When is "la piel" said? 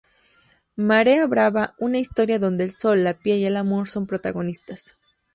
3.03-3.37